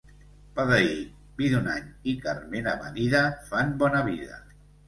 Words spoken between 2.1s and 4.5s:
i carn ben amanida fan bona vida.